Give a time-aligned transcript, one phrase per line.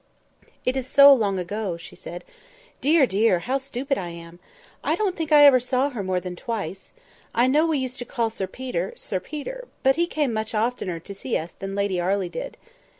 [0.65, 2.23] "It is so long ago," she said.
[2.81, 3.05] "Dear!
[3.05, 3.37] dear!
[3.37, 4.39] how stupid I am!
[4.83, 6.91] I don't think I ever saw her more than twice.
[7.35, 11.13] I know we used to call Sir Peter, 'Sir Peter'—but he came much oftener to
[11.13, 12.57] see us than Lady Arley did.